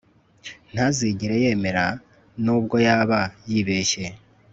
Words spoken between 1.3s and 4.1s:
yemera nubwo yaba yibeshye